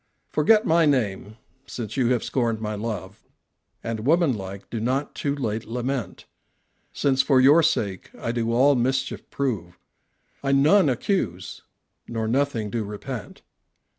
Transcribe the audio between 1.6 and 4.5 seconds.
since you have scorned my love, And woman